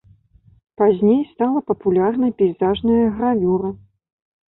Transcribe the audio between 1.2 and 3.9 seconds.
стала папулярнай пейзажная гравюра.